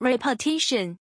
[0.00, 0.96] Repetition.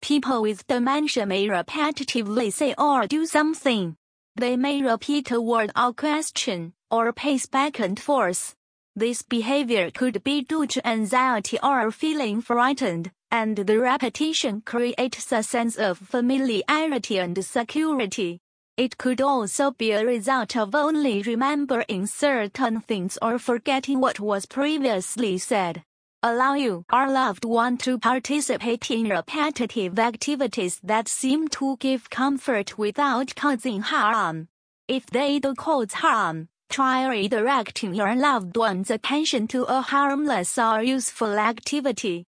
[0.00, 3.96] People with dementia may repetitively say or do something,
[4.36, 8.54] they may repeat a word or question, or pace back and forth.
[8.94, 15.42] This behavior could be due to anxiety or feeling frightened, and the repetition creates a
[15.42, 18.38] sense of familiarity and security.
[18.76, 24.46] It could also be a result of only remembering certain things or forgetting what was
[24.46, 25.84] previously said
[26.24, 32.78] allow you or loved one to participate in repetitive activities that seem to give comfort
[32.78, 34.48] without causing harm.
[34.88, 40.82] If they do cause harm, try redirecting your loved one's attention to a harmless or
[40.82, 42.24] useful activity.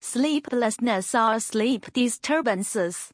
[0.00, 3.10] Sleeplessness or sleep disturbances.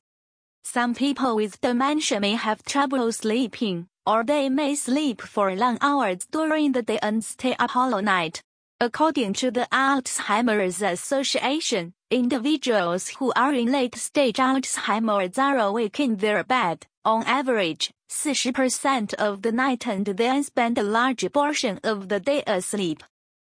[0.64, 6.26] Some people with dementia may have trouble sleeping, or they may sleep for long hours
[6.30, 8.42] during the day and stay up all night.
[8.80, 16.42] According to the Alzheimer's Association, individuals who are in late-stage Alzheimer's are awake in their
[16.42, 22.20] bed, on average, 40% of the night and then spend a large portion of the
[22.20, 23.02] day asleep.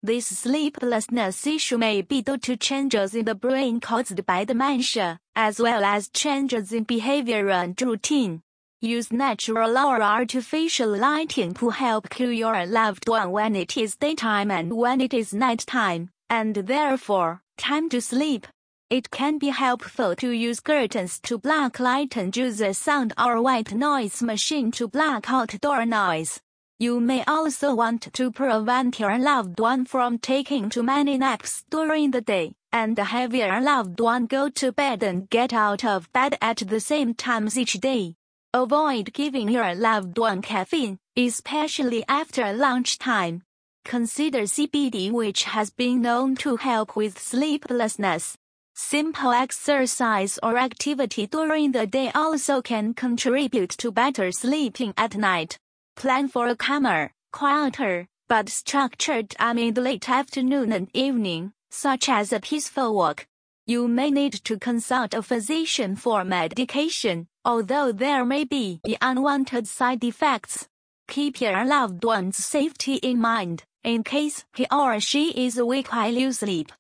[0.09, 5.61] This sleeplessness issue may be due to changes in the brain caused by dementia, as
[5.61, 8.41] well as changes in behavior and routine.
[8.81, 14.51] Use natural or artificial lighting to help cue your loved one when it is daytime
[14.51, 18.47] and when it is nighttime, and therefore, time to sleep.
[18.89, 23.43] It can be helpful to use curtains to block light and use a sound or
[23.43, 26.41] white noise machine to block outdoor noise.
[26.81, 32.13] You may also want to prevent your loved one from taking too many naps during
[32.13, 36.39] the day, and have your loved one go to bed and get out of bed
[36.41, 38.15] at the same times each day.
[38.55, 43.43] Avoid giving your loved one caffeine, especially after lunchtime.
[43.85, 48.37] Consider CBD which has been known to help with sleeplessness.
[48.77, 55.59] Simple exercise or activity during the day also can contribute to better sleeping at night.
[55.99, 62.39] Plan for a calmer, quieter, but structured amid late afternoon and evening, such as a
[62.39, 63.27] peaceful walk.
[63.67, 70.05] You may need to consult a physician for medication, although there may be unwanted side
[70.05, 70.69] effects.
[71.09, 76.15] Keep your loved one's safety in mind, in case he or she is awake while
[76.15, 76.71] you sleep.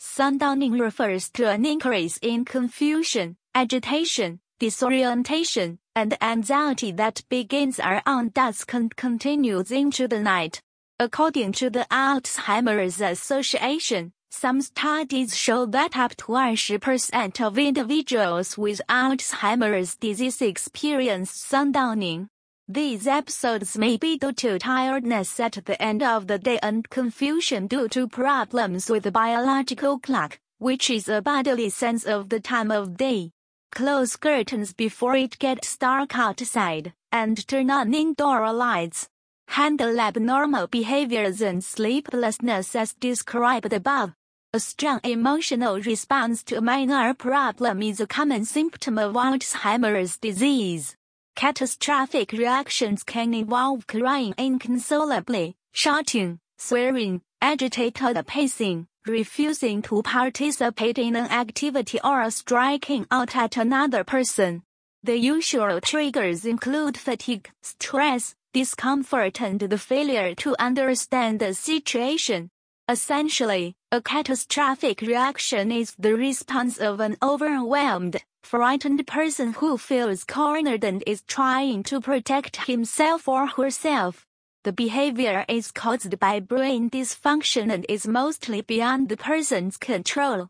[0.00, 8.72] Sundowning refers to an increase in confusion, agitation, disorientation, and anxiety that begins around dusk
[8.74, 10.60] and continues into the night.
[11.00, 18.82] According to the Alzheimer's Association, some studies show that up to 20% of individuals with
[18.88, 22.28] Alzheimer's disease experience sundowning.
[22.68, 27.68] These episodes may be due to tiredness at the end of the day and confusion
[27.68, 32.70] due to problems with the biological clock, which is a bodily sense of the time
[32.70, 33.30] of day.
[33.76, 39.06] Close curtains before it gets dark outside, and turn on indoor lights.
[39.48, 44.14] Handle abnormal behaviors and sleeplessness as described above.
[44.54, 50.96] A strong emotional response to a minor problem is a common symptom of Alzheimer's disease.
[51.34, 61.30] Catastrophic reactions can involve crying inconsolably, shouting, swearing, agitated pacing, refusing to participate in an
[61.30, 64.62] activity or striking out at another person.
[65.02, 72.50] The usual triggers include fatigue, stress, discomfort and the failure to understand the situation.
[72.88, 80.84] Essentially, a catastrophic reaction is the response of an overwhelmed, frightened person who feels cornered
[80.84, 84.25] and is trying to protect himself or herself.
[84.66, 90.48] The behavior is caused by brain dysfunction and is mostly beyond the person's control.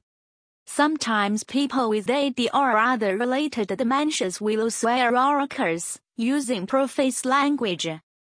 [0.67, 7.87] Sometimes people with AD or other related dementias will swear or curse, using profane language.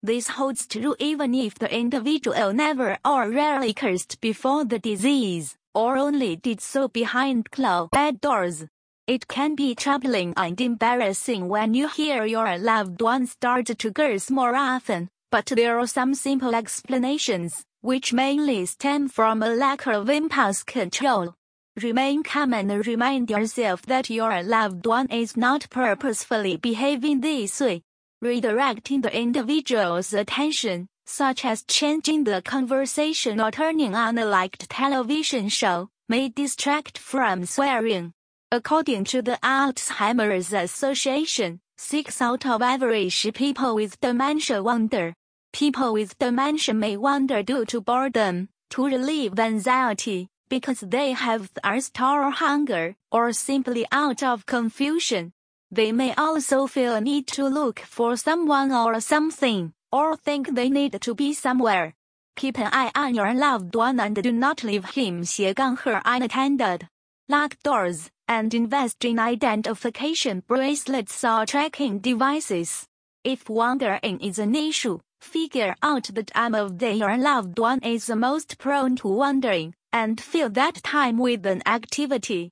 [0.02, 5.96] This holds true even if the individual never or rarely cursed before the disease, or
[5.96, 8.66] only did so behind closed doors.
[9.06, 14.28] It can be troubling and embarrassing when you hear your loved one start to curse
[14.28, 20.08] more often, but there are some simple explanations, which mainly stem from a lack of
[20.08, 21.34] impulse control.
[21.82, 27.82] Remain calm and remind yourself that your loved one is not purposefully behaving this way.
[28.24, 35.48] Redirecting the individual's attention, such as changing the conversation or turning on a liked television
[35.48, 38.12] show, may distract from swearing.
[38.50, 45.14] According to the Alzheimer's Association, six out of average people with dementia wander.
[45.52, 52.00] People with dementia may wander due to boredom, to relieve anxiety, because they have thirst
[52.00, 55.32] or hunger, or simply out of confusion.
[55.70, 60.68] They may also feel a need to look for someone or something, or think they
[60.68, 61.94] need to be somewhere.
[62.36, 66.88] Keep an eye on your loved one and do not leave him her unattended.
[67.28, 72.86] Lock doors, and invest in identification bracelets or tracking devices.
[73.24, 78.06] If wandering is an issue, figure out the time of day your loved one is
[78.06, 82.50] the most prone to wandering, and fill that time with an activity.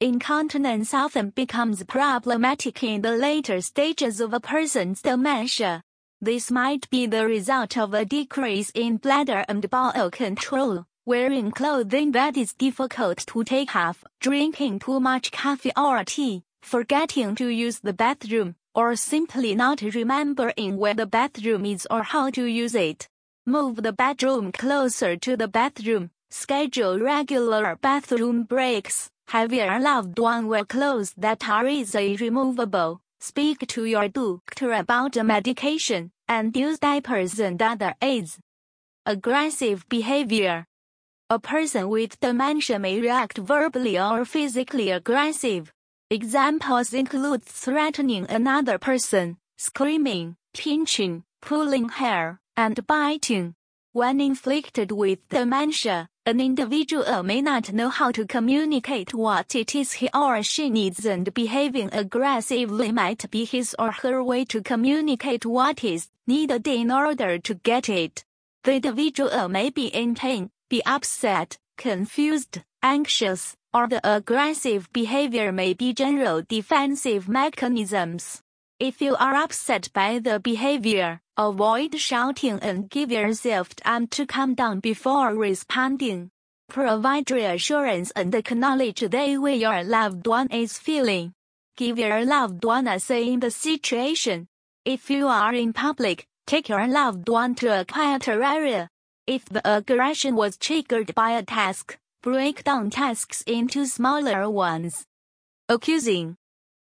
[0.00, 5.82] Incontinence often becomes problematic in the later stages of a person's dementia.
[6.20, 12.12] This might be the result of a decrease in bladder and bowel control, wearing clothing
[12.12, 17.80] that is difficult to take off, drinking too much coffee or tea, forgetting to use
[17.80, 23.08] the bathroom, or simply not remembering where the bathroom is or how to use it.
[23.46, 29.08] Move the bedroom closer to the bathroom, Schedule regular bathroom breaks.
[29.28, 33.00] Have your loved one wear clothes that are easily removable.
[33.20, 38.40] Speak to your doctor about medication and use diapers and other aids.
[39.06, 40.66] Aggressive behavior.
[41.34, 45.72] A person with dementia may react verbally or physically aggressive.
[46.08, 53.56] Examples include threatening another person, screaming, pinching, pulling hair, and biting.
[53.90, 59.94] When inflicted with dementia, an individual may not know how to communicate what it is
[59.94, 65.44] he or she needs and behaving aggressively might be his or her way to communicate
[65.44, 68.24] what is needed in order to get it.
[68.62, 75.72] The individual may be in pain, be upset, confused, anxious, or the aggressive behavior may
[75.72, 78.42] be general defensive mechanisms.
[78.80, 84.54] If you are upset by the behavior, avoid shouting and give yourself time to calm
[84.54, 86.30] down before responding.
[86.68, 91.34] Provide reassurance and acknowledge the way your loved one is feeling.
[91.76, 94.48] Give your loved one a say in the situation.
[94.84, 98.88] If you are in public, take your loved one to a quieter area.
[99.26, 105.06] If the aggression was triggered by a task, break down tasks into smaller ones.
[105.70, 106.36] Accusing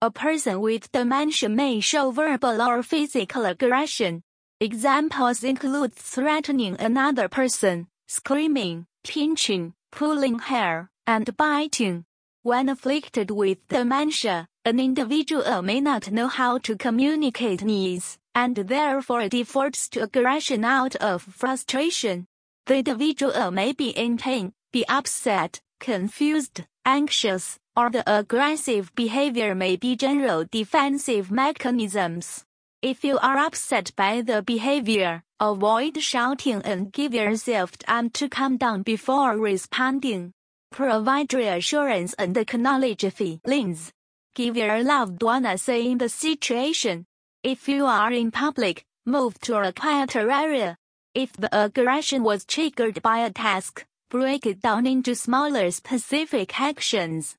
[0.02, 4.24] a person with dementia may show verbal or physical aggression.
[4.60, 12.06] Examples include threatening another person, screaming, pinching, pulling hair, and biting.
[12.42, 19.30] When afflicted with dementia, an individual may not know how to communicate needs, and therefore
[19.30, 22.28] defaults to aggression out of frustration.
[22.68, 29.78] The individual may be in pain, be upset, confused, anxious, or the aggressive behavior may
[29.78, 32.44] be general defensive mechanisms.
[32.82, 38.58] If you are upset by the behavior, avoid shouting and give yourself time to calm
[38.58, 40.34] down before responding.
[40.72, 43.94] Provide reassurance and acknowledge feelings.
[44.36, 47.06] Give your loved one a say in the situation.
[47.46, 50.80] If you are in public, move to a quieter area.
[51.14, 57.38] If the aggression was triggered by a task, break it down into smaller specific actions.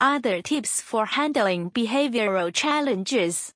[0.00, 3.52] Other tips for handling behavioral challenges.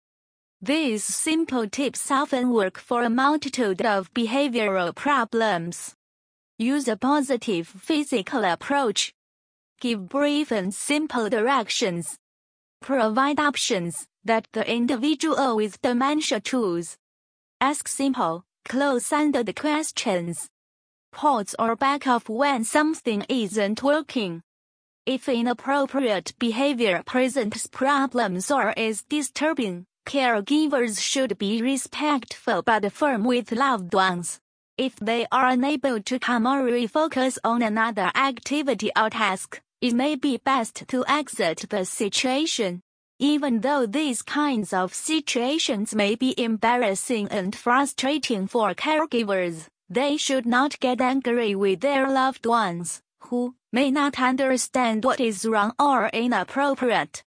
[0.61, 5.95] These simple tips often work for a multitude of behavioral problems.
[6.59, 9.15] Use a positive physical approach.
[9.81, 12.19] Give brief and simple directions.
[12.83, 16.97] Provide options that the individual with dementia choose.
[17.61, 20.49] Ask simple, close-ended questions.
[21.13, 24.43] Pause or back off when something isn't working.
[25.07, 33.51] If inappropriate behavior presents problems or is disturbing, caregivers should be respectful but firm with
[33.53, 34.39] loved ones.
[34.77, 40.15] If they are unable to calm or refocus on another activity or task, it may
[40.17, 42.83] be best to exit the situation.
[43.21, 50.47] Even though these kinds of situations may be embarrassing and frustrating for caregivers, they should
[50.47, 56.09] not get angry with their loved ones, who may not understand what is wrong or
[56.13, 57.25] inappropriate.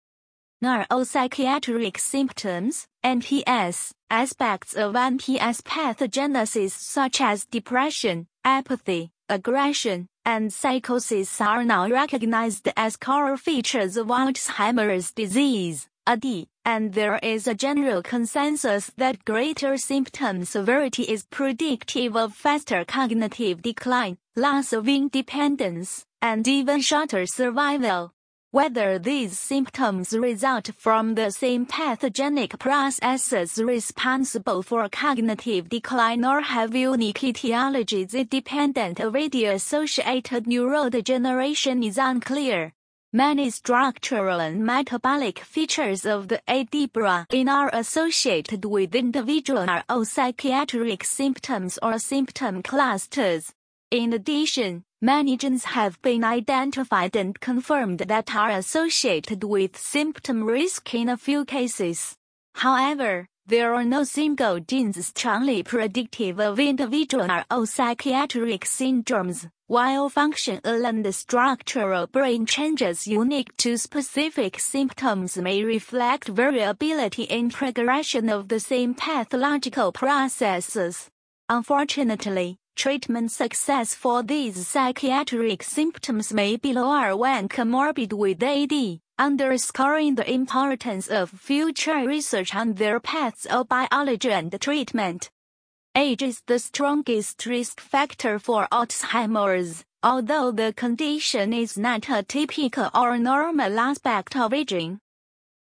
[0.63, 11.63] Neuropsychiatric symptoms, NPS, aspects of NPS pathogenesis such as depression, apathy, aggression, and psychosis are
[11.63, 16.25] now recognized as core features of Alzheimer's disease, AD,
[16.65, 23.61] and there is a general consensus that greater symptom severity is predictive of faster cognitive
[23.61, 28.13] decline, loss of independence, and even shorter survival.
[28.53, 36.75] Whether these symptoms result from the same pathogenic processes responsible for cognitive decline or have
[36.75, 42.73] unique etiologies independent of age-associated neurodegeneration is unclear.
[43.13, 51.79] Many structural and metabolic features of the AD brain are associated with individual neuropsychiatric symptoms
[51.81, 53.53] or symptom clusters.
[53.91, 60.93] In addition, Many genes have been identified and confirmed that are associated with symptom risk
[60.93, 62.15] in a few cases.
[62.53, 71.15] However, there are no single genes strongly predictive of individual neuropsychiatric syndromes, while functional and
[71.15, 78.93] structural brain changes unique to specific symptoms may reflect variability in progression of the same
[78.93, 81.09] pathological processes.
[81.49, 90.15] Unfortunately, Treatment success for these psychiatric symptoms may be lower when comorbid with AD, underscoring
[90.15, 95.29] the importance of future research on their pathobiology and treatment.
[95.95, 102.89] Age is the strongest risk factor for Alzheimer's, although the condition is not a typical
[102.95, 104.97] or normal aspect of aging.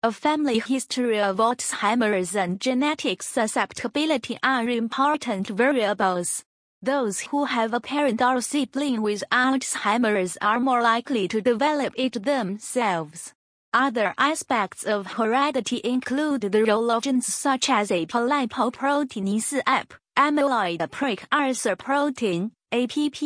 [0.02, 6.44] A family history of Alzheimer's and genetic susceptibility are important variables.
[6.82, 12.24] Those who have a parent or sibling with Alzheimer's are more likely to develop it
[12.24, 13.34] themselves.
[13.74, 21.76] Other aspects of heredity include the role of genes such as apolipoproteinase AP, amyloid precursor
[21.76, 23.20] protein, APP,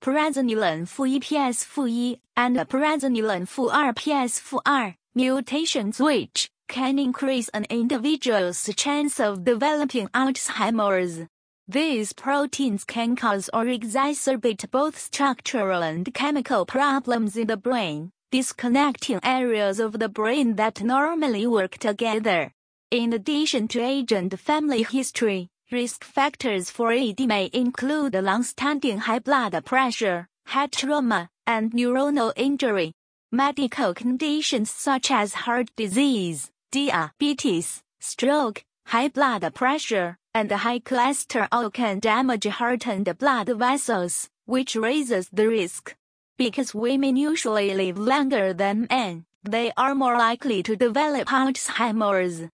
[0.00, 11.26] presenilin EPS-1, and presenilin RPS-2, mutations which can increase an individual's chance of developing Alzheimer's.
[11.70, 19.20] These proteins can cause or exacerbate both structural and chemical problems in the brain, disconnecting
[19.22, 22.50] areas of the brain that normally work together.
[22.90, 29.20] In addition to age and family history, risk factors for AD may include long-standing high
[29.20, 32.92] blood pressure, head trauma, and neuronal injury.
[33.30, 41.98] Medical conditions such as heart disease, diabetes, stroke, high blood pressure, and high cholesterol can
[41.98, 45.94] damage heart and blood vessels, which raises the risk.
[46.38, 52.48] Because women usually live longer than men, they are more likely to develop Alzheimer's.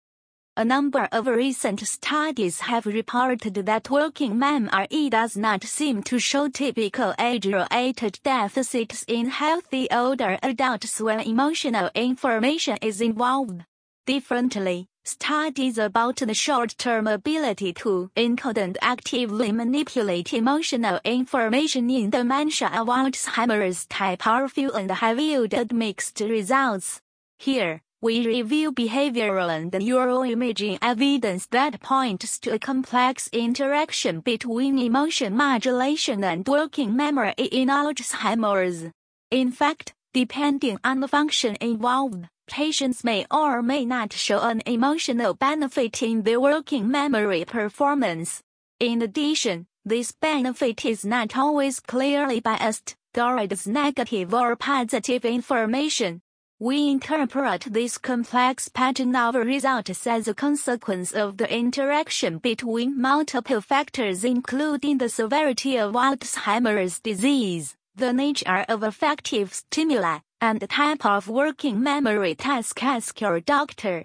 [0.54, 6.48] A number of recent studies have reported that working memory does not seem to show
[6.48, 13.64] typical age-related deficits in healthy older adults when emotional information is involved.
[14.04, 22.68] Differently, Studies about the short-term ability to encode and actively manipulate emotional information in dementia
[22.68, 24.22] of Alzheimer's type
[24.52, 27.00] few and have yielded mixed results.
[27.40, 35.36] Here, we review behavioral and neuroimaging evidence that points to a complex interaction between emotion
[35.36, 38.92] modulation and working memory in Alzheimer's.
[39.32, 45.32] In fact, depending on the function involved, patients may or may not show an emotional
[45.32, 48.42] benefit in their working memory performance.
[48.78, 56.20] In addition, this benefit is not always clearly biased towards negative or positive information.
[56.58, 63.62] We interpret this complex pattern of results as a consequence of the interaction between multiple
[63.62, 71.06] factors including the severity of Alzheimer's disease, the nature of affective stimuli, and the type
[71.06, 74.00] of working memory task ask your doctor.